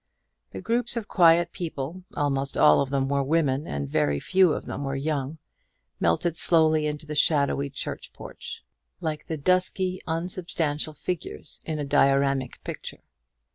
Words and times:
The 0.49 0.61
groups 0.61 0.97
of 0.97 1.07
quiet 1.07 1.51
people 1.51 2.01
almost 2.17 2.57
all 2.57 2.81
of 2.81 2.89
them 2.89 3.07
were 3.07 3.21
women, 3.21 3.67
and 3.67 3.87
very 3.87 4.19
few 4.19 4.51
of 4.51 4.65
them 4.65 4.83
were 4.83 4.95
young 4.95 5.37
melted 5.99 6.35
slowly 6.37 6.87
into 6.87 7.05
the 7.05 7.13
shadowy 7.13 7.69
church 7.69 8.11
porch, 8.11 8.63
like 8.99 9.27
the 9.27 9.37
dusky 9.37 10.01
unsubstantial 10.07 10.95
figures 10.95 11.61
in 11.67 11.77
a 11.77 11.85
dioramic 11.85 12.63
picture. 12.63 13.03